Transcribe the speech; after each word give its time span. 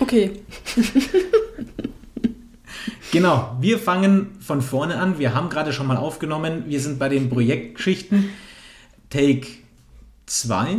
Okay. 0.00 0.32
genau, 3.12 3.56
wir 3.60 3.78
fangen 3.78 4.38
von 4.40 4.62
vorne 4.62 4.96
an. 4.96 5.18
Wir 5.18 5.34
haben 5.34 5.50
gerade 5.50 5.72
schon 5.72 5.86
mal 5.86 5.96
aufgenommen. 5.96 6.64
Wir 6.66 6.80
sind 6.80 6.98
bei 6.98 7.08
den 7.08 7.28
Projektgeschichten. 7.28 8.30
Take 9.10 9.46
2 10.26 10.76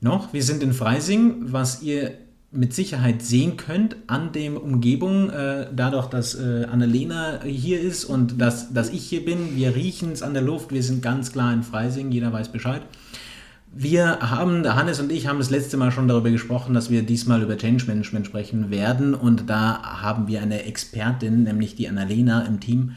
noch. 0.00 0.32
Wir 0.32 0.42
sind 0.42 0.62
in 0.62 0.72
Freising, 0.72 1.52
was 1.52 1.82
ihr 1.82 2.18
mit 2.52 2.74
Sicherheit 2.74 3.22
sehen 3.22 3.56
könnt 3.56 3.96
an 4.06 4.32
dem 4.32 4.56
Umgebung, 4.56 5.30
äh, 5.30 5.66
dadurch, 5.74 6.06
dass 6.06 6.34
äh, 6.34 6.66
Annalena 6.70 7.42
hier 7.42 7.80
ist 7.80 8.04
und 8.04 8.40
dass, 8.40 8.72
dass 8.72 8.90
ich 8.90 9.04
hier 9.04 9.24
bin. 9.24 9.56
Wir 9.56 9.74
riechen 9.74 10.12
es 10.12 10.22
an 10.22 10.32
der 10.32 10.42
Luft, 10.42 10.72
wir 10.72 10.82
sind 10.82 11.02
ganz 11.02 11.32
klar 11.32 11.52
in 11.52 11.62
Freising, 11.62 12.10
jeder 12.10 12.32
weiß 12.32 12.52
Bescheid. 12.52 12.82
Wir 13.78 14.20
haben, 14.30 14.66
Hannes 14.74 15.00
und 15.00 15.12
ich 15.12 15.26
haben 15.26 15.36
das 15.36 15.50
letzte 15.50 15.76
Mal 15.76 15.92
schon 15.92 16.08
darüber 16.08 16.30
gesprochen, 16.30 16.72
dass 16.72 16.88
wir 16.88 17.02
diesmal 17.02 17.42
über 17.42 17.58
Change 17.58 17.84
Management 17.84 18.24
sprechen 18.24 18.70
werden 18.70 19.14
und 19.14 19.50
da 19.50 19.82
haben 20.00 20.28
wir 20.28 20.40
eine 20.40 20.64
Expertin, 20.64 21.42
nämlich 21.42 21.74
die 21.76 21.86
Annalena 21.86 22.46
im 22.46 22.58
Team. 22.58 22.92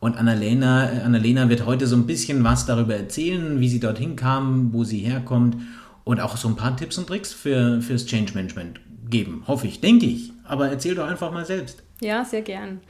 Und 0.00 0.18
Annalena, 0.18 1.02
Annalena 1.02 1.48
wird 1.48 1.64
heute 1.64 1.86
so 1.86 1.96
ein 1.96 2.06
bisschen 2.06 2.44
was 2.44 2.66
darüber 2.66 2.94
erzählen, 2.94 3.58
wie 3.58 3.70
sie 3.70 3.80
dorthin 3.80 4.16
kam, 4.16 4.74
wo 4.74 4.84
sie 4.84 4.98
herkommt 4.98 5.56
und 6.04 6.20
auch 6.20 6.36
so 6.36 6.48
ein 6.48 6.56
paar 6.56 6.76
Tipps 6.76 6.98
und 6.98 7.06
Tricks 7.06 7.32
für, 7.32 7.80
fürs 7.80 8.04
Change 8.04 8.34
Management 8.34 8.80
geben. 9.08 9.44
Hoffe 9.46 9.66
ich, 9.66 9.80
denke 9.80 10.04
ich. 10.04 10.32
Aber 10.44 10.68
erzähl 10.68 10.94
doch 10.94 11.08
einfach 11.08 11.32
mal 11.32 11.46
selbst. 11.46 11.82
Ja, 12.02 12.26
sehr 12.26 12.42
gern. 12.42 12.80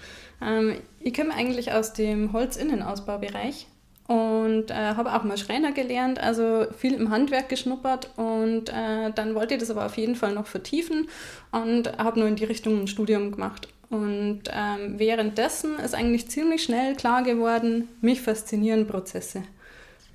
Ähm, 0.42 0.74
ich 0.98 1.14
komme 1.14 1.32
eigentlich 1.34 1.70
aus 1.70 1.92
dem 1.92 2.32
Holzinnenausbaubereich 2.32 3.68
und 4.08 4.70
äh, 4.70 4.74
habe 4.74 5.14
auch 5.14 5.22
mal 5.22 5.36
Schreiner 5.36 5.72
gelernt, 5.72 6.18
also 6.18 6.66
viel 6.76 6.94
im 6.94 7.10
Handwerk 7.10 7.50
geschnuppert 7.50 8.10
und 8.16 8.70
äh, 8.70 9.12
dann 9.14 9.34
wollte 9.34 9.54
ich 9.54 9.60
das 9.60 9.70
aber 9.70 9.84
auf 9.84 9.98
jeden 9.98 10.16
Fall 10.16 10.32
noch 10.32 10.46
vertiefen 10.46 11.08
und 11.52 11.96
habe 11.98 12.18
nur 12.18 12.26
in 12.26 12.34
die 12.34 12.46
Richtung 12.46 12.80
ein 12.80 12.88
Studium 12.88 13.32
gemacht. 13.32 13.68
Und 13.90 14.42
ähm, 14.50 14.98
währenddessen 14.98 15.78
ist 15.78 15.94
eigentlich 15.94 16.28
ziemlich 16.28 16.62
schnell 16.62 16.94
klar 16.94 17.22
geworden, 17.22 17.88
mich 18.00 18.22
faszinieren 18.22 18.86
Prozesse. 18.86 19.42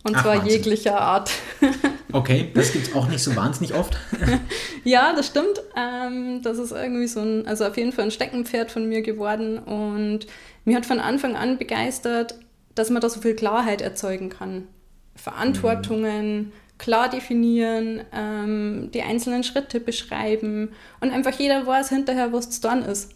Und 0.03 0.15
Ach, 0.15 0.23
zwar 0.23 0.37
Wahnsinn. 0.37 0.51
jeglicher 0.57 0.99
Art. 0.99 1.31
okay, 2.11 2.51
das 2.53 2.73
gibt 2.73 2.87
es 2.87 2.95
auch 2.95 3.07
nicht 3.07 3.23
so 3.23 3.35
wahnsinnig 3.35 3.73
oft. 3.73 3.95
ja, 4.83 5.13
das 5.15 5.27
stimmt. 5.27 5.61
Ähm, 5.77 6.41
das 6.41 6.57
ist 6.57 6.71
irgendwie 6.71 7.07
so 7.07 7.21
ein, 7.21 7.47
also 7.47 7.65
auf 7.65 7.77
jeden 7.77 7.93
Fall 7.93 8.05
ein 8.05 8.11
Steckenpferd 8.11 8.69
von 8.71 8.89
mir 8.89 9.01
geworden. 9.01 9.59
Und 9.59 10.27
mir 10.65 10.75
hat 10.75 10.85
von 10.85 10.99
Anfang 10.99 11.35
an 11.35 11.57
begeistert, 11.57 12.35
dass 12.75 12.89
man 12.89 13.01
da 13.01 13.09
so 13.09 13.21
viel 13.21 13.35
Klarheit 13.35 13.81
erzeugen 13.81 14.29
kann. 14.29 14.67
Verantwortungen 15.15 16.37
mhm. 16.37 16.51
klar 16.77 17.09
definieren, 17.09 18.01
ähm, 18.11 18.89
die 18.93 19.03
einzelnen 19.03 19.43
Schritte 19.43 19.79
beschreiben 19.79 20.69
und 21.01 21.11
einfach 21.11 21.37
jeder 21.37 21.67
weiß 21.67 21.89
hinterher, 21.89 22.33
was 22.33 22.47
es 22.47 22.61
dann 22.61 22.83
ist. 22.83 23.11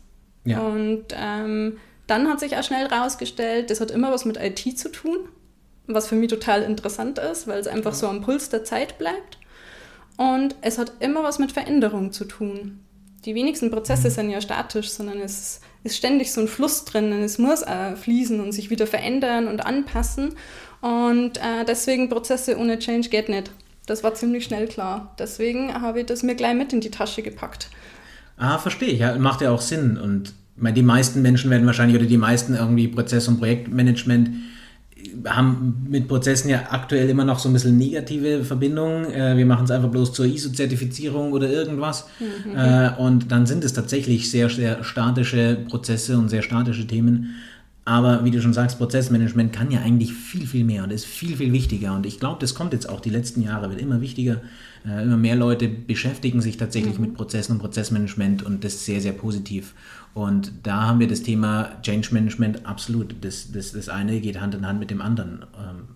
Ja. 0.46 0.60
Und 0.60 1.06
ähm, 1.14 1.78
dann 2.06 2.30
hat 2.30 2.40
sich 2.40 2.56
auch 2.56 2.64
schnell 2.64 2.88
herausgestellt, 2.88 3.70
das 3.70 3.82
hat 3.82 3.92
immer 3.92 4.12
was 4.12 4.26
mit 4.26 4.38
IT 4.38 4.78
zu 4.78 4.90
tun 4.90 5.28
was 5.88 6.08
für 6.08 6.16
mich 6.16 6.30
total 6.30 6.64
interessant 6.64 7.18
ist, 7.18 7.48
weil 7.48 7.60
es 7.60 7.68
einfach 7.68 7.94
so 7.94 8.08
am 8.08 8.22
Puls 8.22 8.50
der 8.50 8.64
Zeit 8.64 8.98
bleibt. 8.98 9.40
Und 10.18 10.56
es 10.62 10.78
hat 10.78 10.94
immer 11.00 11.24
was 11.24 11.40
mit 11.40 11.52
Veränderung 11.52 12.12
zu 12.12 12.26
tun. 12.26 12.84
Die 13.28 13.36
wenigsten 13.36 13.70
Prozesse 13.70 14.10
sind 14.10 14.30
ja 14.30 14.40
statisch, 14.40 14.90
sondern 14.90 15.20
es 15.20 15.60
ist 15.84 15.98
ständig 15.98 16.32
so 16.32 16.40
ein 16.40 16.48
Fluss 16.48 16.86
drin 16.86 17.12
und 17.12 17.24
es 17.24 17.38
muss 17.38 17.62
äh, 17.62 17.98
fließen 17.98 18.40
und 18.40 18.54
sich 18.54 18.70
wieder 18.70 18.88
verändern 18.88 19.50
und 19.50 19.66
anpassen. 19.66 20.30
Und 20.80 21.36
äh, 21.36 21.66
deswegen 21.68 22.08
Prozesse 22.08 22.58
ohne 22.58 22.80
Change 22.80 23.10
geht 23.10 23.28
nicht. 23.28 23.52
Das 23.86 24.02
war 24.02 24.14
ziemlich 24.14 24.46
schnell 24.46 24.70
klar. 24.70 25.14
Deswegen 25.20 25.74
habe 25.74 26.00
ich 26.00 26.06
das 26.06 26.24
mir 26.24 26.36
gleich 26.36 26.56
mit 26.56 26.72
in 26.72 26.80
die 26.80 26.90
Tasche 26.90 27.22
gepackt. 27.22 27.70
Ah, 28.38 28.60
verstehe 28.60 28.92
ich. 28.92 29.00
Ja, 29.00 29.18
macht 29.18 29.42
ja 29.42 29.52
auch 29.52 29.60
Sinn. 29.60 29.98
Und 29.98 30.34
meine, 30.56 30.76
die 30.76 30.82
meisten 30.82 31.22
Menschen 31.22 31.52
werden 31.52 31.68
wahrscheinlich 31.68 31.98
oder 31.98 32.08
die 32.08 32.16
meisten 32.16 32.56
irgendwie 32.56 32.88
Prozess- 32.88 33.28
und 33.28 33.40
Projektmanagement 33.40 34.30
haben 35.26 35.86
mit 35.90 36.08
Prozessen 36.08 36.50
ja 36.50 36.68
aktuell 36.70 37.10
immer 37.10 37.26
noch 37.26 37.40
so 37.40 37.50
ein 37.50 37.54
bisschen 37.54 37.78
negative 37.78 38.44
Verbindungen. 38.44 39.12
Äh, 39.12 39.38
wir 39.38 39.46
machen 39.46 39.66
es 39.66 39.72
einfach 39.72 39.90
bloß 39.90 40.14
zur 40.14 40.26
ISO-Zertifizierung 40.26 41.34
oder 41.34 41.50
irgendwas. 41.50 42.08
Mhm. 42.20 42.56
Äh, 42.56 42.92
und 42.98 43.32
dann 43.32 43.46
sind 43.46 43.64
es 43.64 43.74
tatsächlich 43.74 44.30
sehr, 44.30 44.50
sehr 44.50 44.84
statische 44.84 45.58
Prozesse 45.68 46.18
und 46.18 46.30
sehr 46.30 46.42
statische 46.42 46.88
Themen. 46.88 47.36
Aber 47.88 48.26
wie 48.26 48.32
du 48.32 48.42
schon 48.42 48.52
sagst, 48.52 48.80
Prozessmanagement 48.80 49.54
kann 49.54 49.72
ja 49.72 49.80
eigentlich 49.80 50.12
viel, 50.12 50.46
viel 50.46 50.66
mehr 50.66 50.84
und 50.84 50.92
ist 50.92 51.06
viel, 51.06 51.38
viel 51.38 51.54
wichtiger. 51.54 51.96
Und 51.96 52.06
ich 52.06 52.20
glaube, 52.20 52.36
das 52.42 52.54
kommt 52.54 52.74
jetzt 52.74 52.90
auch 52.90 53.00
die 53.00 53.10
letzten 53.10 53.42
Jahre, 53.42 53.70
wird 53.70 53.80
immer 53.80 54.02
wichtiger. 54.02 54.42
Äh, 54.86 55.04
immer 55.04 55.16
mehr 55.16 55.38
Leute 55.38 55.70
beschäftigen 55.70 56.42
sich 56.42 56.58
tatsächlich 56.58 56.96
mhm. 56.96 57.06
mit 57.06 57.14
Prozessen 57.14 57.54
und 57.54 57.60
Prozessmanagement 57.60 58.44
und 58.44 58.66
das 58.66 58.74
ist 58.74 58.86
sehr, 58.86 59.00
sehr 59.00 59.14
positiv. 59.14 59.74
Und 60.14 60.52
da 60.64 60.86
haben 60.86 61.00
wir 61.00 61.08
das 61.08 61.24
Thema 61.24 61.82
Change 61.82 62.10
Management 62.12 62.66
absolut. 62.66 63.16
Das, 63.22 63.54
das, 63.54 63.72
das 63.72 63.88
eine 63.88 64.20
geht 64.20 64.42
Hand 64.42 64.54
in 64.54 64.68
Hand 64.68 64.82
mit 64.82 64.92
dem 64.92 65.00
anderen. 65.00 65.46
Ähm, 65.58 65.88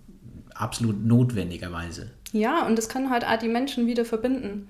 absolut 0.55 1.05
notwendigerweise. 1.05 2.09
Ja, 2.31 2.65
und 2.65 2.77
das 2.77 2.87
kann 2.87 3.09
halt 3.09 3.25
auch 3.25 3.37
die 3.37 3.49
Menschen 3.49 3.85
wieder 3.85 4.05
verbinden. 4.05 4.69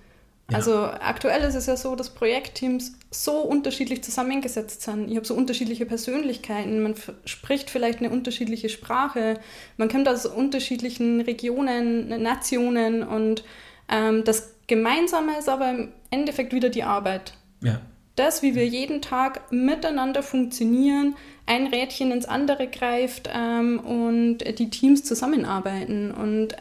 Ja. 0.51 0.57
Also 0.57 0.83
aktuell 0.83 1.41
ist 1.43 1.55
es 1.55 1.65
ja 1.65 1.75
so, 1.75 1.95
dass 1.95 2.09
Projektteams 2.09 2.93
so 3.09 3.39
unterschiedlich 3.39 4.03
zusammengesetzt 4.03 4.81
sind. 4.81 5.09
Ich 5.09 5.15
habe 5.15 5.25
so 5.25 5.33
unterschiedliche 5.33 5.85
Persönlichkeiten, 5.85 6.83
man 6.83 6.95
spricht 7.25 7.69
vielleicht 7.69 7.99
eine 7.99 8.09
unterschiedliche 8.09 8.69
Sprache, 8.69 9.39
man 9.77 9.89
kommt 9.89 10.07
aus 10.07 10.25
unterschiedlichen 10.25 11.21
Regionen, 11.21 12.21
Nationen 12.21 13.03
und 13.03 13.43
ähm, 13.89 14.23
das 14.23 14.53
Gemeinsame 14.67 15.37
ist 15.37 15.49
aber 15.49 15.69
im 15.69 15.91
Endeffekt 16.11 16.53
wieder 16.53 16.69
die 16.69 16.83
Arbeit. 16.83 17.33
Ja 17.61 17.81
das, 18.15 18.41
wie 18.41 18.55
wir 18.55 18.67
jeden 18.67 19.01
Tag 19.01 19.51
miteinander 19.51 20.21
funktionieren, 20.21 21.15
ein 21.45 21.67
Rädchen 21.67 22.11
ins 22.11 22.25
andere 22.25 22.67
greift 22.67 23.29
ähm, 23.33 23.79
und 23.79 24.39
die 24.59 24.69
Teams 24.69 25.03
zusammenarbeiten 25.03 26.11
und, 26.11 26.55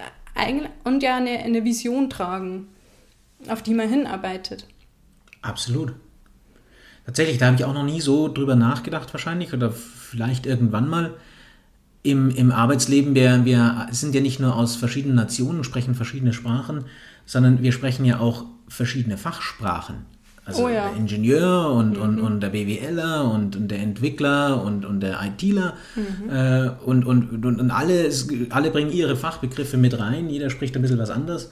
und 0.84 1.02
ja 1.02 1.16
eine, 1.16 1.38
eine 1.38 1.64
Vision 1.64 2.08
tragen, 2.08 2.68
auf 3.48 3.62
die 3.62 3.74
man 3.74 3.88
hinarbeitet. 3.88 4.66
Absolut. 5.42 5.94
Tatsächlich, 7.06 7.38
da 7.38 7.46
habe 7.46 7.56
ich 7.56 7.64
auch 7.64 7.74
noch 7.74 7.84
nie 7.84 8.00
so 8.00 8.28
drüber 8.28 8.56
nachgedacht 8.56 9.12
wahrscheinlich 9.12 9.52
oder 9.52 9.70
vielleicht 9.70 10.46
irgendwann 10.46 10.88
mal. 10.88 11.14
Im, 12.02 12.30
im 12.30 12.50
Arbeitsleben, 12.50 13.14
wir, 13.14 13.44
wir 13.44 13.88
sind 13.90 14.14
ja 14.14 14.22
nicht 14.22 14.40
nur 14.40 14.56
aus 14.56 14.74
verschiedenen 14.76 15.16
Nationen, 15.16 15.64
sprechen 15.64 15.94
verschiedene 15.94 16.32
Sprachen, 16.32 16.86
sondern 17.26 17.62
wir 17.62 17.72
sprechen 17.72 18.06
ja 18.06 18.20
auch 18.20 18.46
verschiedene 18.68 19.18
Fachsprachen. 19.18 20.06
Also 20.44 20.64
oh 20.64 20.68
ja. 20.68 20.88
der 20.88 20.96
Ingenieur 20.96 21.70
und, 21.72 21.96
mhm. 21.96 22.02
und, 22.02 22.20
und 22.20 22.40
der 22.40 22.48
BWLer 22.48 23.30
und, 23.30 23.54
und 23.56 23.68
der 23.68 23.80
Entwickler 23.80 24.62
und, 24.62 24.84
und 24.84 25.00
der 25.00 25.20
ITler 25.22 25.74
mhm. 25.94 26.30
äh, 26.30 26.70
und, 26.84 27.04
und, 27.04 27.44
und, 27.44 27.60
und 27.60 27.70
alle, 27.70 28.10
alle 28.50 28.70
bringen 28.70 28.90
ihre 28.90 29.16
Fachbegriffe 29.16 29.76
mit 29.76 29.98
rein, 29.98 30.30
jeder 30.30 30.48
spricht 30.48 30.74
ein 30.76 30.82
bisschen 30.82 30.98
was 30.98 31.10
anderes. 31.10 31.50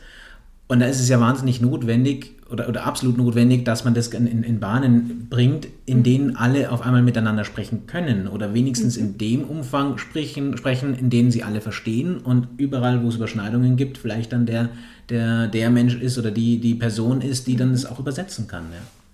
Und 0.68 0.80
da 0.80 0.86
ist 0.86 1.00
es 1.00 1.08
ja 1.08 1.18
wahnsinnig 1.18 1.60
notwendig 1.60 2.34
oder, 2.50 2.68
oder 2.68 2.84
absolut 2.84 3.16
notwendig, 3.16 3.64
dass 3.64 3.84
man 3.84 3.94
das 3.94 4.08
in, 4.08 4.42
in 4.42 4.60
Bahnen 4.60 5.26
bringt, 5.30 5.66
in 5.86 5.98
mhm. 5.98 6.02
denen 6.02 6.36
alle 6.36 6.70
auf 6.70 6.82
einmal 6.82 7.02
miteinander 7.02 7.44
sprechen 7.44 7.86
können 7.86 8.28
oder 8.28 8.54
wenigstens 8.54 8.96
mhm. 8.98 9.04
in 9.04 9.18
dem 9.18 9.44
Umfang 9.44 9.98
sprechen, 9.98 10.56
sprechen, 10.56 10.94
in 10.94 11.08
dem 11.08 11.30
sie 11.30 11.42
alle 11.42 11.60
verstehen 11.60 12.18
und 12.18 12.48
überall, 12.58 13.02
wo 13.02 13.08
es 13.08 13.16
Überschneidungen 13.16 13.76
gibt, 13.76 13.98
vielleicht 13.98 14.32
dann 14.32 14.46
der 14.46 14.68
der, 15.08 15.46
der 15.46 15.70
Mensch 15.70 15.94
ist 15.94 16.18
oder 16.18 16.30
die, 16.30 16.58
die 16.58 16.74
Person 16.74 17.20
ist, 17.20 17.46
die 17.46 17.56
dann 17.56 17.72
es 17.72 17.86
auch 17.86 17.98
übersetzen 17.98 18.46
kann. 18.46 18.66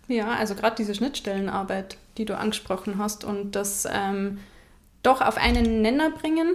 Ja, 0.08 0.14
ja 0.14 0.32
also 0.32 0.54
gerade 0.54 0.76
diese 0.76 0.94
Schnittstellenarbeit, 0.94 1.96
die 2.18 2.24
du 2.24 2.36
angesprochen 2.36 2.98
hast 2.98 3.24
und 3.24 3.54
das 3.54 3.86
ähm, 3.90 4.38
doch 5.02 5.20
auf 5.20 5.36
einen 5.36 5.82
Nenner 5.82 6.10
bringen 6.10 6.54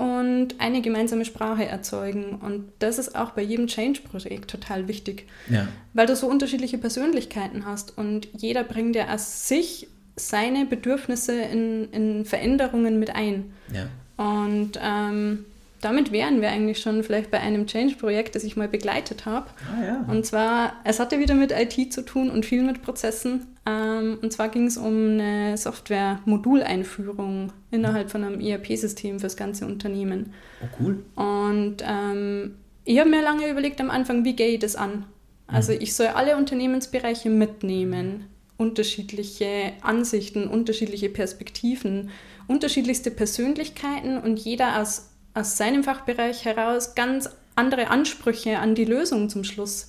und 0.00 0.58
eine 0.60 0.80
gemeinsame 0.80 1.26
Sprache 1.26 1.66
erzeugen. 1.66 2.36
Und 2.36 2.72
das 2.78 2.98
ist 2.98 3.14
auch 3.14 3.32
bei 3.32 3.42
jedem 3.42 3.66
Change-Projekt 3.66 4.50
total 4.50 4.88
wichtig, 4.88 5.26
ja. 5.50 5.68
weil 5.92 6.06
du 6.06 6.16
so 6.16 6.26
unterschiedliche 6.26 6.78
Persönlichkeiten 6.78 7.66
hast 7.66 7.98
und 7.98 8.26
jeder 8.32 8.64
bringt 8.64 8.96
ja 8.96 9.12
aus 9.12 9.46
sich 9.46 9.88
seine 10.16 10.64
Bedürfnisse 10.64 11.38
in, 11.42 11.90
in 11.92 12.24
Veränderungen 12.24 12.98
mit 12.98 13.14
ein. 13.14 13.52
Ja. 13.74 13.88
Und 14.16 14.80
ähm, 14.82 15.44
damit 15.80 16.12
wären 16.12 16.40
wir 16.40 16.50
eigentlich 16.50 16.80
schon 16.80 17.02
vielleicht 17.02 17.30
bei 17.30 17.40
einem 17.40 17.66
Change-Projekt, 17.66 18.34
das 18.34 18.44
ich 18.44 18.56
mal 18.56 18.68
begleitet 18.68 19.26
habe. 19.26 19.46
Ah, 19.70 19.84
ja. 19.84 20.04
Und 20.08 20.26
zwar, 20.26 20.74
es 20.84 21.00
hatte 21.00 21.18
wieder 21.18 21.34
mit 21.34 21.52
IT 21.52 21.92
zu 21.92 22.02
tun 22.02 22.30
und 22.30 22.44
viel 22.44 22.62
mit 22.62 22.82
Prozessen. 22.82 23.46
Ähm, 23.66 24.18
und 24.20 24.32
zwar 24.32 24.48
ging 24.48 24.66
es 24.66 24.76
um 24.76 25.18
eine 25.18 25.56
Software-Moduleinführung 25.56 27.52
innerhalb 27.70 28.10
von 28.10 28.24
einem 28.24 28.40
ERP-System 28.40 29.18
für 29.18 29.26
das 29.26 29.36
ganze 29.36 29.66
Unternehmen. 29.66 30.32
Oh, 30.62 30.66
cool. 30.80 31.04
Und 31.14 31.76
ähm, 31.86 32.56
ich 32.84 32.98
habe 32.98 33.10
mir 33.10 33.22
lange 33.22 33.48
überlegt 33.48 33.80
am 33.80 33.90
Anfang, 33.90 34.24
wie 34.24 34.36
gehe 34.36 34.48
ich 34.48 34.58
das 34.58 34.76
an? 34.76 35.06
Also 35.46 35.72
mhm. 35.72 35.78
ich 35.80 35.94
soll 35.94 36.08
alle 36.08 36.36
Unternehmensbereiche 36.36 37.30
mitnehmen, 37.30 38.26
unterschiedliche 38.56 39.72
Ansichten, 39.80 40.46
unterschiedliche 40.46 41.08
Perspektiven, 41.08 42.10
unterschiedlichste 42.46 43.10
Persönlichkeiten 43.10 44.18
und 44.18 44.38
jeder 44.38 44.80
aus 44.80 45.09
aus 45.34 45.56
seinem 45.56 45.84
Fachbereich 45.84 46.44
heraus 46.44 46.94
ganz 46.94 47.30
andere 47.56 47.88
Ansprüche 47.88 48.58
an 48.58 48.74
die 48.74 48.84
Lösung 48.84 49.28
zum 49.28 49.44
Schluss. 49.44 49.88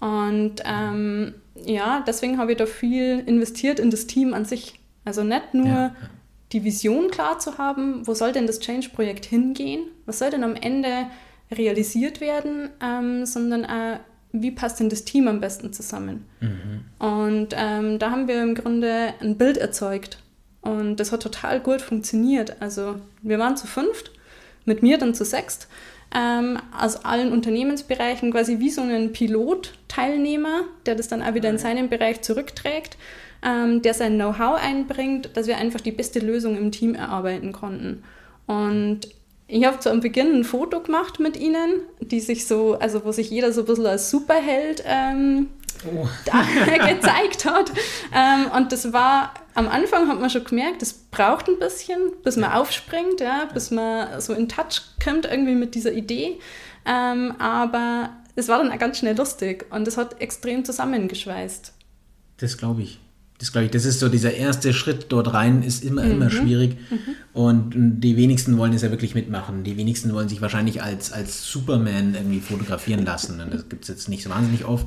Und 0.00 0.56
ähm, 0.64 1.34
ja, 1.64 2.04
deswegen 2.06 2.38
habe 2.38 2.52
ich 2.52 2.58
da 2.58 2.66
viel 2.66 3.20
investiert 3.20 3.80
in 3.80 3.90
das 3.90 4.06
Team 4.06 4.34
an 4.34 4.44
sich. 4.44 4.78
Also 5.04 5.22
nicht 5.22 5.54
nur 5.54 5.66
ja. 5.66 5.96
die 6.52 6.64
Vision 6.64 7.10
klar 7.10 7.38
zu 7.38 7.58
haben, 7.58 8.06
wo 8.06 8.14
soll 8.14 8.32
denn 8.32 8.46
das 8.46 8.60
Change-Projekt 8.60 9.24
hingehen, 9.24 9.84
was 10.04 10.18
soll 10.18 10.30
denn 10.30 10.44
am 10.44 10.56
Ende 10.56 11.06
realisiert 11.50 12.20
werden, 12.20 12.70
ähm, 12.82 13.24
sondern 13.24 13.64
auch, 13.64 14.00
wie 14.32 14.50
passt 14.50 14.80
denn 14.80 14.88
das 14.88 15.04
Team 15.04 15.28
am 15.28 15.40
besten 15.40 15.72
zusammen. 15.72 16.26
Mhm. 16.40 16.84
Und 16.98 17.48
ähm, 17.56 17.98
da 17.98 18.10
haben 18.10 18.28
wir 18.28 18.42
im 18.42 18.54
Grunde 18.54 19.14
ein 19.20 19.38
Bild 19.38 19.56
erzeugt. 19.56 20.18
Und 20.60 20.96
das 20.96 21.12
hat 21.12 21.22
total 21.22 21.60
gut 21.60 21.80
funktioniert. 21.80 22.60
Also 22.60 22.96
wir 23.22 23.38
waren 23.38 23.56
zu 23.56 23.68
fünft, 23.68 24.10
mit 24.66 24.82
mir 24.82 24.98
dann 24.98 25.14
zu 25.14 25.24
sechst 25.24 25.68
ähm, 26.14 26.58
aus 26.78 27.04
allen 27.04 27.32
Unternehmensbereichen 27.32 28.30
quasi 28.32 28.58
wie 28.58 28.70
so 28.70 28.82
einen 28.82 29.12
Pilotteilnehmer, 29.12 30.62
der 30.86 30.94
das 30.94 31.08
dann 31.08 31.22
auch 31.22 31.34
wieder 31.34 31.50
in 31.50 31.58
seinen 31.58 31.88
Bereich 31.88 32.22
zurückträgt, 32.22 32.96
ähm, 33.44 33.82
der 33.82 33.94
sein 33.94 34.14
Know-how 34.14 34.60
einbringt, 34.60 35.36
dass 35.36 35.46
wir 35.46 35.56
einfach 35.58 35.80
die 35.80 35.92
beste 35.92 36.20
Lösung 36.20 36.56
im 36.56 36.72
Team 36.72 36.94
erarbeiten 36.94 37.52
konnten. 37.52 38.02
Und 38.46 39.00
ich 39.48 39.64
habe 39.64 39.78
zu 39.78 39.96
Beginn 40.00 40.40
ein 40.40 40.44
Foto 40.44 40.80
gemacht 40.80 41.20
mit 41.20 41.36
ihnen, 41.36 41.80
die 42.00 42.20
sich 42.20 42.46
so, 42.46 42.78
also 42.78 43.04
wo 43.04 43.12
sich 43.12 43.30
jeder 43.30 43.52
so 43.52 43.62
ein 43.62 43.66
bisschen 43.66 43.86
als 43.86 44.10
Superheld 44.10 44.82
ähm, 44.86 45.48
oh. 45.86 46.06
gezeigt 46.88 47.44
hat. 47.44 47.70
Ähm, 48.14 48.50
und 48.56 48.72
das 48.72 48.92
war, 48.92 49.34
am 49.56 49.68
Anfang 49.68 50.06
hat 50.08 50.20
man 50.20 50.28
schon 50.28 50.44
gemerkt, 50.44 50.82
das 50.82 50.92
braucht 50.92 51.48
ein 51.48 51.58
bisschen, 51.58 52.12
bis 52.22 52.36
man 52.36 52.52
aufspringt, 52.52 53.20
ja, 53.20 53.48
bis 53.52 53.70
man 53.70 54.20
so 54.20 54.34
in 54.34 54.48
Touch 54.48 54.82
kommt 55.02 55.24
irgendwie 55.24 55.54
mit 55.54 55.74
dieser 55.74 55.92
Idee. 55.92 56.38
Ähm, 56.84 57.34
aber 57.38 58.10
es 58.36 58.48
war 58.48 58.58
dann 58.58 58.70
auch 58.70 58.78
ganz 58.78 58.98
schnell 58.98 59.16
lustig 59.16 59.64
und 59.70 59.88
es 59.88 59.96
hat 59.96 60.20
extrem 60.20 60.64
zusammengeschweißt. 60.64 61.72
Das 62.36 62.58
glaube 62.58 62.82
ich. 62.82 63.00
Das 63.38 63.52
glaube 63.52 63.66
ich, 63.66 63.70
das 63.70 63.84
ist 63.84 64.00
so 64.00 64.08
dieser 64.08 64.32
erste 64.32 64.72
Schritt 64.72 65.06
dort 65.10 65.32
rein, 65.34 65.62
ist 65.62 65.84
immer, 65.84 66.04
mhm. 66.04 66.10
immer 66.12 66.30
schwierig. 66.30 66.76
Mhm. 66.90 66.98
Und 67.34 67.72
die 68.00 68.16
wenigsten 68.16 68.56
wollen 68.56 68.72
es 68.72 68.82
ja 68.82 68.90
wirklich 68.90 69.14
mitmachen. 69.14 69.64
Die 69.64 69.76
wenigsten 69.76 70.12
wollen 70.14 70.28
sich 70.28 70.40
wahrscheinlich 70.40 70.82
als, 70.82 71.12
als 71.12 71.44
Superman 71.50 72.14
irgendwie 72.14 72.40
fotografieren 72.40 73.04
lassen. 73.04 73.40
Und 73.40 73.52
das 73.52 73.68
gibt 73.68 73.84
es 73.84 73.88
jetzt 73.88 74.08
nicht 74.08 74.22
so 74.22 74.30
wahnsinnig 74.30 74.64
oft. 74.64 74.86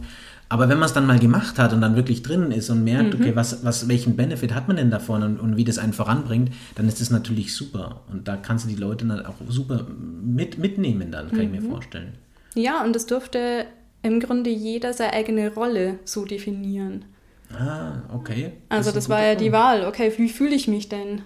Aber 0.52 0.68
wenn 0.68 0.80
man 0.80 0.88
es 0.88 0.94
dann 0.94 1.06
mal 1.06 1.20
gemacht 1.20 1.60
hat 1.60 1.74
und 1.74 1.82
dann 1.82 1.96
wirklich 1.96 2.24
drin 2.24 2.52
ist 2.52 2.72
und 2.72 2.84
merkt, 2.84 3.14
mhm. 3.14 3.22
okay, 3.22 3.36
was, 3.36 3.64
was, 3.64 3.88
welchen 3.88 4.16
Benefit 4.16 4.56
hat 4.56 4.68
man 4.68 4.78
denn 4.78 4.90
davon 4.90 5.22
und, 5.22 5.40
und 5.40 5.58
wie 5.58 5.64
das 5.64 5.78
einen 5.78 5.94
voranbringt, 5.94 6.52
dann 6.76 6.88
ist 6.88 7.00
das 7.00 7.12
natürlich 7.12 7.56
super. 7.56 8.02
Und 8.12 8.28
da 8.28 8.36
kannst 8.36 8.66
du 8.66 8.70
die 8.70 8.76
Leute 8.76 9.06
dann 9.06 9.26
auch 9.26 9.36
super 9.48 9.86
mit, 10.24 10.58
mitnehmen, 10.58 11.12
dann 11.12 11.30
kann 11.30 11.38
mhm. 11.38 11.44
ich 11.44 11.52
mir 11.52 11.62
mhm. 11.62 11.72
vorstellen. 11.72 12.14
Ja, 12.56 12.84
und 12.84 12.96
es 12.96 13.06
durfte 13.06 13.68
im 14.02 14.20
Grunde 14.20 14.50
jeder 14.50 14.94
seine 14.94 15.14
eigene 15.14 15.54
Rolle 15.54 16.00
so 16.04 16.26
definieren. 16.26 17.06
Ah, 17.54 18.02
okay. 18.14 18.54
Das 18.70 18.80
also 18.80 18.92
das 18.92 19.10
war 19.10 19.22
ja 19.22 19.36
die 19.36 19.52
Wahl. 19.52 19.86
Okay, 19.86 20.12
wie 20.18 20.30
fühle 20.30 20.56
ich 20.56 20.68
mich 20.68 20.90
denn? 20.90 21.22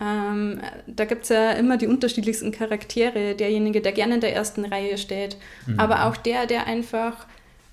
Ähm, 0.00 0.60
da 0.86 1.04
gibt 1.04 1.24
es 1.24 1.30
ja 1.30 1.52
immer 1.52 1.76
die 1.76 1.88
unterschiedlichsten 1.88 2.52
Charaktere. 2.52 3.34
Derjenige, 3.34 3.80
der 3.80 3.92
gerne 3.92 4.14
in 4.14 4.20
der 4.20 4.34
ersten 4.34 4.64
Reihe 4.64 4.98
steht, 4.98 5.36
mhm. 5.66 5.80
aber 5.80 6.06
auch 6.06 6.16
der, 6.16 6.46
der 6.46 6.66
einfach 6.66 7.26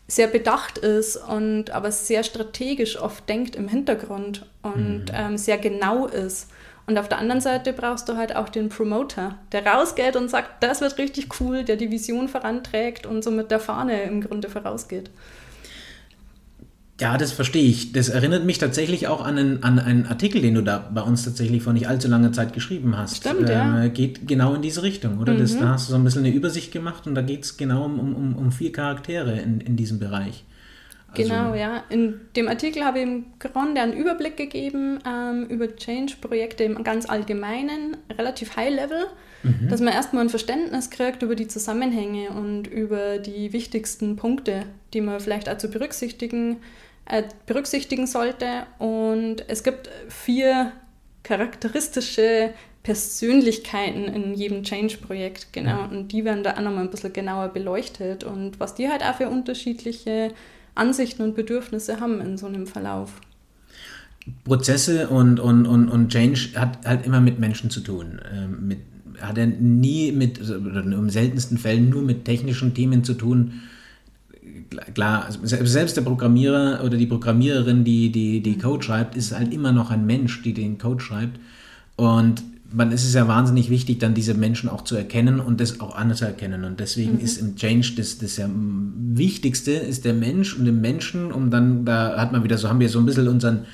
sehr 0.08 0.28
bedacht 0.28 0.78
ist 0.78 1.18
und 1.18 1.72
aber 1.72 1.92
sehr 1.92 2.24
strategisch 2.24 3.00
oft 3.00 3.28
denkt 3.28 3.56
im 3.56 3.68
Hintergrund 3.68 4.46
und 4.62 5.06
mhm. 5.06 5.12
ähm, 5.14 5.38
sehr 5.38 5.58
genau 5.58 6.06
ist. 6.06 6.50
Und 6.88 7.00
auf 7.00 7.10
der 7.10 7.18
anderen 7.18 7.42
Seite 7.42 7.74
brauchst 7.74 8.08
du 8.10 8.16
halt 8.16 8.36
auch 8.36 8.50
den 8.50 8.70
Promoter, 8.70 9.40
der 9.52 9.66
rausgeht 9.66 10.16
und 10.16 10.30
sagt, 10.30 10.62
das 10.62 10.82
wird 10.82 11.00
richtig 11.00 11.30
cool, 11.40 11.64
der 11.64 11.78
die 11.78 11.90
Vision 11.90 12.28
voranträgt 12.28 13.08
und 13.08 13.24
so 13.24 13.32
mit 13.32 13.50
der 13.50 13.60
Fahne 13.60 14.04
im 14.04 14.22
Grunde 14.22 14.50
vorausgeht. 14.50 15.10
Ja, 17.00 17.18
das 17.18 17.34
verstehe 17.34 17.66
ich. 17.66 17.92
Das 17.92 18.08
erinnert 18.08 18.46
mich 18.46 18.58
tatsächlich 18.58 19.08
auch 19.08 19.24
an 19.24 19.38
einen, 19.38 19.64
an 19.64 19.80
einen 19.80 20.06
Artikel, 20.06 20.42
den 20.42 20.56
du 20.56 20.62
da 20.62 20.78
bei 20.94 21.02
uns 21.02 21.26
tatsächlich 21.26 21.62
vor 21.62 21.74
nicht 21.74 21.90
allzu 21.90 22.08
langer 22.08 22.32
Zeit 22.32 22.54
geschrieben 22.54 22.96
hast. 22.96 23.18
Stimmt, 23.18 23.50
ähm, 23.50 23.50
ja. 23.50 23.88
Geht 23.88 24.28
genau 24.28 24.54
in 24.54 24.62
diese 24.62 24.82
Richtung, 24.82 25.20
oder? 25.20 25.34
Mhm. 25.34 25.40
Das, 25.40 25.60
da 25.60 25.70
hast 25.70 25.88
du 25.88 25.92
so 25.92 25.98
ein 25.98 26.06
bisschen 26.06 26.24
eine 26.24 26.34
Übersicht 26.34 26.72
gemacht 26.72 27.06
und 27.06 27.16
da 27.16 27.22
geht 27.22 27.44
es 27.44 27.58
genau 27.58 27.84
um, 27.84 28.00
um, 28.00 28.36
um 28.36 28.52
vier 28.52 28.72
Charaktere 28.72 29.38
in, 29.40 29.60
in 29.60 29.76
diesem 29.76 30.00
Bereich. 30.00 30.46
Also, 31.20 31.34
genau, 31.34 31.54
ja. 31.54 31.84
In 31.90 32.22
dem 32.36 32.48
Artikel 32.48 32.84
habe 32.84 33.00
ich 33.00 33.04
im 33.04 33.26
Grunde 33.40 33.82
einen 33.82 33.94
Überblick 33.94 34.38
gegeben 34.38 35.00
ähm, 35.08 35.46
über 35.48 35.76
Change-Projekte 35.76 36.64
im 36.64 36.84
ganz 36.84 37.08
Allgemeinen, 37.10 37.98
relativ 38.18 38.56
High-Level, 38.56 39.08
mhm. 39.44 39.68
dass 39.70 39.82
man 39.82 39.94
erstmal 39.94 40.24
ein 40.24 40.30
Verständnis 40.30 40.90
kriegt 40.90 41.22
über 41.22 41.36
die 41.36 41.48
Zusammenhänge 41.48 42.30
und 42.30 42.68
über 42.68 43.20
die 43.20 43.54
wichtigsten 43.54 44.16
Punkte, 44.16 44.64
die 44.94 45.02
man 45.02 45.20
vielleicht 45.20 45.50
auch 45.50 45.58
zu 45.58 45.70
berücksichtigen 45.70 46.58
äh, 47.06 47.24
berücksichtigen 47.46 48.08
sollte. 48.08 48.66
Und 48.80 49.46
es 49.48 49.64
gibt 49.64 49.90
vier 50.10 50.72
charakteristische 51.24 52.52
Persönlichkeiten 52.84 54.06
in 54.06 54.36
jedem 54.36 54.64
Change-Projekt, 54.64 55.52
genau. 55.54 55.70
Ja. 55.70 55.86
Und 55.86 56.12
die 56.12 56.24
werden 56.24 56.44
da 56.44 56.54
auch 56.54 56.62
nochmal 56.62 56.84
ein 56.84 56.92
bisschen 56.92 57.14
genauer 57.14 57.50
beleuchtet 57.50 58.24
und 58.24 58.60
was 58.60 58.76
die 58.76 58.90
halt 58.90 59.04
auch 59.04 59.16
für 59.16 59.28
unterschiedliche 59.28 60.32
Ansichten 60.76 61.24
und 61.24 61.36
Bedürfnisse 61.36 62.00
haben 62.00 62.22
in 62.22 62.38
so 62.38 62.46
einem 62.46 62.68
Verlauf. 62.68 63.22
Prozesse 64.44 65.08
und, 65.10 65.40
und, 65.40 65.66
und, 65.66 65.88
und 65.88 66.10
Change 66.10 66.50
hat 66.56 66.86
halt 66.86 67.06
immer 67.06 67.22
mit 67.22 67.40
Menschen 67.40 67.70
zu 67.70 67.82
tun. 67.82 68.20
Ähm, 68.34 68.68
mit, 68.68 68.80
hat 69.22 69.38
er 69.38 69.48
nie 69.48 70.12
mit, 70.12 70.42
oder 70.42 70.84
im 70.84 71.10
seltensten 71.10 71.58
Fällen 71.58 71.90
nur 71.90 72.02
mit 72.02 72.26
technischen 72.26 72.74
Themen 72.74 73.04
zu 73.04 73.14
tun, 73.14 73.62
klar, 74.94 75.26
also 75.26 75.40
selbst 75.66 75.98
der 75.98 76.02
Programmierer 76.02 76.84
oder 76.84 76.98
die 76.98 77.06
Programmiererin, 77.06 77.84
die, 77.84 78.12
die, 78.12 78.42
die 78.42 78.58
Code 78.58 78.84
schreibt, 78.84 79.16
ist 79.16 79.34
halt 79.34 79.54
immer 79.54 79.72
noch 79.72 79.92
ein 79.92 80.06
Mensch, 80.06 80.42
die 80.42 80.54
den 80.54 80.78
Code 80.78 81.02
schreibt. 81.02 81.40
Und 81.96 82.44
man 82.76 82.92
ist 82.92 83.06
es 83.06 83.14
ja 83.14 83.28
wahnsinnig 83.28 83.70
wichtig, 83.70 84.00
dann 84.00 84.14
diese 84.14 84.34
Menschen 84.34 84.70
auch 84.70 84.84
zu 84.84 84.96
erkennen 84.96 85.40
und 85.40 85.62
das 85.62 85.80
auch 85.80 85.96
anzuerkennen. 85.96 86.66
Und 86.66 86.80
deswegen 86.80 87.14
mhm. 87.14 87.20
ist 87.20 87.38
im 87.38 87.56
Change 87.56 87.94
das, 87.98 88.18
das 88.18 88.38
ja 88.38 88.50
Wichtigste, 88.54 89.72
ist 89.72 90.06
der 90.06 90.14
Mensch 90.14 90.58
und 90.58 90.66
den 90.66 90.82
Menschen, 90.82 91.32
um 91.32 91.50
dann, 91.50 91.86
da 91.86 92.18
hat 92.18 92.32
man 92.32 92.44
wieder 92.44 92.58
so, 92.58 92.70
haben 92.70 92.80
wir 92.80 92.90
so 92.90 93.00
ein 93.00 93.06
bisschen 93.06 93.28
unseren 93.28 93.66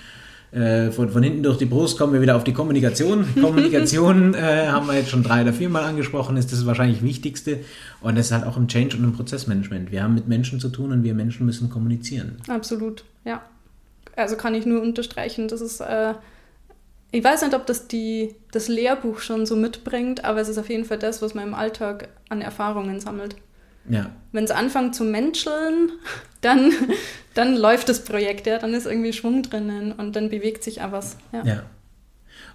äh, 0.51 0.91
von, 0.91 1.09
von 1.09 1.23
hinten 1.23 1.43
durch 1.43 1.57
die 1.57 1.65
Brust 1.65 1.97
kommen 1.97 2.11
wir 2.11 2.21
wieder 2.21 2.35
auf 2.35 2.43
die 2.43 2.53
Kommunikation. 2.53 3.25
Kommunikation 3.41 4.33
äh, 4.33 4.67
haben 4.67 4.85
wir 4.87 4.95
jetzt 4.95 5.09
schon 5.09 5.23
drei 5.23 5.43
oder 5.43 5.53
viermal 5.53 5.83
angesprochen, 5.83 6.35
ist 6.37 6.51
das 6.51 6.65
wahrscheinlich 6.65 7.01
Wichtigste. 7.01 7.59
Und 8.01 8.17
das 8.17 8.27
ist 8.27 8.31
halt 8.33 8.45
auch 8.45 8.57
im 8.57 8.67
Change 8.67 8.97
und 8.97 9.03
im 9.05 9.13
Prozessmanagement. 9.13 9.91
Wir 9.91 10.03
haben 10.03 10.13
mit 10.13 10.27
Menschen 10.27 10.59
zu 10.59 10.69
tun 10.69 10.91
und 10.91 11.03
wir 11.03 11.13
Menschen 11.13 11.45
müssen 11.45 11.69
kommunizieren. 11.69 12.35
Absolut, 12.47 13.05
ja. 13.23 13.41
Also 14.17 14.35
kann 14.35 14.53
ich 14.53 14.65
nur 14.65 14.81
unterstreichen, 14.81 15.47
das 15.47 15.61
ist, 15.61 15.79
äh, 15.79 16.13
ich 17.11 17.23
weiß 17.23 17.41
nicht, 17.41 17.53
ob 17.53 17.65
das 17.65 17.87
die, 17.87 18.35
das 18.51 18.67
Lehrbuch 18.67 19.19
schon 19.19 19.45
so 19.45 19.55
mitbringt, 19.55 20.23
aber 20.23 20.39
es 20.39 20.47
ist 20.47 20.57
auf 20.57 20.69
jeden 20.69 20.85
Fall 20.85 20.97
das, 20.97 21.21
was 21.21 21.33
man 21.33 21.47
im 21.49 21.53
Alltag 21.53 22.09
an 22.29 22.41
Erfahrungen 22.41 22.99
sammelt. 22.99 23.35
Ja. 23.89 24.11
Wenn 24.31 24.43
es 24.45 24.51
anfängt 24.51 24.95
zu 24.95 25.03
menscheln, 25.03 25.91
dann, 26.41 26.71
dann 27.33 27.55
läuft 27.55 27.89
das 27.89 28.03
Projekt, 28.03 28.47
ja, 28.47 28.57
dann 28.57 28.73
ist 28.73 28.85
irgendwie 28.85 29.13
Schwung 29.13 29.43
drinnen 29.43 29.91
und 29.91 30.15
dann 30.15 30.29
bewegt 30.29 30.63
sich 30.63 30.81
auch 30.81 30.91
was. 30.91 31.17
Ja. 31.33 31.43
ja. 31.43 31.63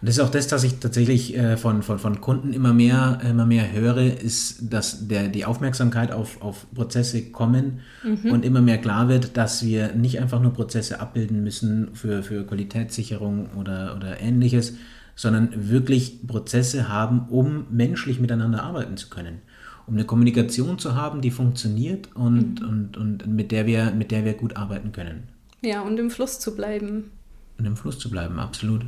Und 0.01 0.09
das 0.09 0.17
ist 0.17 0.23
auch 0.23 0.31
das, 0.31 0.51
was 0.53 0.65
ich 0.65 0.79
tatsächlich 0.79 1.37
äh, 1.37 1.57
von, 1.57 1.83
von, 1.83 1.99
von 1.99 2.21
Kunden 2.21 2.53
immer 2.53 2.75
mehr, 2.75 3.21
immer 3.29 3.47
mehr 3.47 3.73
höre, 3.73 4.21
ist, 4.21 4.73
dass 4.73 5.09
der, 5.09 5.29
die 5.29 5.45
Aufmerksamkeit 5.45 6.13
auf, 6.13 6.43
auf 6.43 6.67
Prozesse 6.75 7.31
kommen 7.31 7.81
mhm. 8.05 8.31
und 8.31 8.45
immer 8.45 8.61
mehr 8.61 8.79
klar 8.79 9.09
wird, 9.09 9.37
dass 9.37 9.65
wir 9.65 9.93
nicht 9.95 10.21
einfach 10.21 10.41
nur 10.41 10.53
Prozesse 10.53 11.01
abbilden 11.01 11.43
müssen 11.43 11.95
für, 11.95 12.23
für 12.23 12.45
Qualitätssicherung 12.45 13.51
oder, 13.57 13.97
oder 13.97 14.21
ähnliches, 14.21 14.75
sondern 15.15 15.71
wirklich 15.71 16.27
Prozesse 16.27 16.89
haben, 16.89 17.27
um 17.31 17.67
menschlich 17.71 18.21
miteinander 18.21 18.63
arbeiten 18.63 18.97
zu 18.97 19.09
können 19.09 19.41
um 19.87 19.95
eine 19.95 20.05
Kommunikation 20.05 20.79
zu 20.79 20.95
haben, 20.95 21.21
die 21.21 21.31
funktioniert 21.31 22.15
und, 22.15 22.61
mhm. 22.61 22.69
und, 22.69 22.97
und 22.97 23.27
mit, 23.29 23.53
der 23.53 23.67
wir, 23.67 23.93
mit 23.93 24.11
der 24.11 24.25
wir 24.25 24.35
gut 24.35 24.57
arbeiten 24.57 24.93
können. 24.93 25.29
Ja, 25.63 25.83
und 25.83 25.99
im 25.99 26.11
Fluss 26.11 26.41
zu 26.41 26.55
bleiben. 26.55 27.11
Und 27.59 27.65
im 27.65 27.77
Fluss 27.77 27.99
zu 27.99 28.11
bleiben, 28.11 28.39
absolut. 28.39 28.85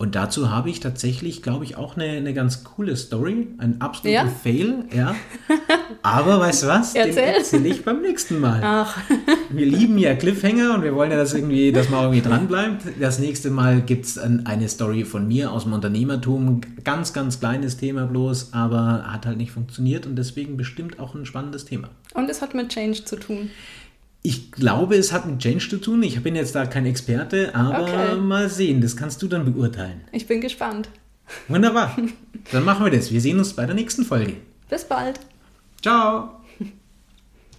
Und 0.00 0.14
dazu 0.14 0.50
habe 0.50 0.70
ich 0.70 0.80
tatsächlich, 0.80 1.42
glaube 1.42 1.66
ich, 1.66 1.76
auch 1.76 1.94
eine, 1.94 2.06
eine 2.06 2.32
ganz 2.32 2.64
coole 2.64 2.96
Story. 2.96 3.48
Ein 3.58 3.82
absoluter 3.82 4.24
ja? 4.24 4.26
Fail, 4.28 4.86
ja. 4.96 5.14
Aber 6.00 6.40
weißt 6.40 6.62
du 6.62 6.68
was? 6.68 6.94
Erzähl. 6.94 7.16
Den 7.16 7.34
erzähle 7.34 7.68
ich 7.68 7.84
beim 7.84 8.00
nächsten 8.00 8.40
Mal. 8.40 8.62
Ach. 8.64 8.96
Wir 9.50 9.66
lieben 9.66 9.98
ja 9.98 10.14
Cliffhanger 10.14 10.76
und 10.76 10.84
wir 10.84 10.94
wollen 10.94 11.10
ja, 11.10 11.18
dass, 11.18 11.34
irgendwie, 11.34 11.70
dass 11.70 11.90
man 11.90 12.04
irgendwie 12.04 12.22
dranbleibt. 12.22 12.84
Das 12.98 13.18
nächste 13.18 13.50
Mal 13.50 13.82
gibt 13.82 14.06
es 14.06 14.16
eine 14.16 14.68
Story 14.70 15.04
von 15.04 15.28
mir 15.28 15.52
aus 15.52 15.64
dem 15.64 15.74
Unternehmertum. 15.74 16.62
Ganz, 16.82 17.12
ganz 17.12 17.38
kleines 17.38 17.76
Thema 17.76 18.06
bloß, 18.06 18.54
aber 18.54 19.04
hat 19.06 19.26
halt 19.26 19.36
nicht 19.36 19.50
funktioniert 19.50 20.06
und 20.06 20.16
deswegen 20.16 20.56
bestimmt 20.56 20.98
auch 20.98 21.14
ein 21.14 21.26
spannendes 21.26 21.66
Thema. 21.66 21.90
Und 22.14 22.30
es 22.30 22.40
hat 22.40 22.54
mit 22.54 22.70
Change 22.70 23.04
zu 23.04 23.16
tun. 23.16 23.50
Ich 24.22 24.52
glaube, 24.52 24.96
es 24.96 25.12
hat 25.12 25.26
mit 25.26 25.38
Change 25.38 25.68
zu 25.68 25.78
tun. 25.78 26.02
Ich 26.02 26.22
bin 26.22 26.36
jetzt 26.36 26.54
da 26.54 26.66
kein 26.66 26.84
Experte, 26.84 27.54
aber 27.54 27.84
okay. 27.84 28.16
mal 28.16 28.48
sehen. 28.50 28.80
Das 28.80 28.96
kannst 28.96 29.22
du 29.22 29.28
dann 29.28 29.50
beurteilen. 29.50 30.02
Ich 30.12 30.26
bin 30.26 30.40
gespannt. 30.40 30.90
Wunderbar. 31.48 31.96
Dann 32.52 32.64
machen 32.64 32.84
wir 32.84 32.92
das. 32.92 33.10
Wir 33.12 33.20
sehen 33.20 33.38
uns 33.38 33.54
bei 33.54 33.64
der 33.64 33.74
nächsten 33.74 34.04
Folge. 34.04 34.36
Bis 34.68 34.84
bald. 34.84 35.20
Ciao. 35.80 36.39